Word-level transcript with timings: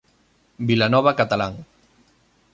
Vilanova 0.69 1.11
catalán. 1.19 1.53